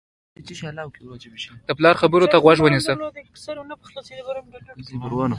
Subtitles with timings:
[1.67, 2.93] د پلار خبرو ته غوږ نیسي.